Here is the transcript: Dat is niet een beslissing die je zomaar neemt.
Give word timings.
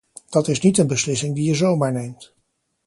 Dat 0.29 0.47
is 0.47 0.59
niet 0.59 0.77
een 0.77 0.87
beslissing 0.87 1.35
die 1.35 1.43
je 1.47 1.55
zomaar 1.55 1.91
neemt. 1.91 2.33